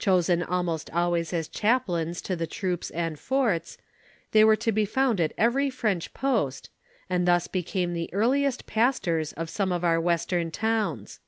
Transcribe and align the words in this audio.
Chosen 0.00 0.42
almost 0.42 0.90
always 0.92 1.32
as 1.32 1.46
chaplains 1.46 2.20
to 2.22 2.34
the 2.34 2.48
troops 2.48 2.90
and 2.90 3.16
forts, 3.16 3.78
they 4.32 4.42
were 4.42 4.56
to 4.56 4.72
be 4.72 4.84
found 4.84 5.20
at 5.20 5.30
every 5.38 5.70
French 5.70 6.12
post, 6.12 6.70
and 7.08 7.24
thus 7.24 7.46
became 7.46 7.92
the 7.92 8.12
earliest 8.12 8.66
pastors 8.66 9.32
of 9.34 9.48
some 9.48 9.70
of 9.70 9.84
our 9.84 10.00
western 10.00 10.50
towns. 10.50 11.20